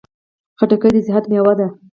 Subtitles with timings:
[0.59, 1.67] خټکی د صحت مېوه ده.